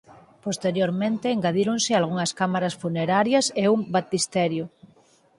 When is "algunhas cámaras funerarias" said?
1.93-3.45